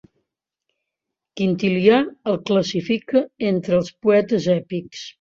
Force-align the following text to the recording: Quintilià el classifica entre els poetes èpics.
Quintilià 1.41 2.01
el 2.33 2.41
classifica 2.49 3.25
entre 3.55 3.81
els 3.83 3.97
poetes 4.09 4.53
èpics. 4.61 5.09